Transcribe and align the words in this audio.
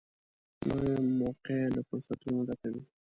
نوې 0.67 0.93
موقعه 1.19 1.65
له 1.75 1.81
فرصتونو 1.87 2.39
ډکه 2.47 2.67
وي 2.73 2.83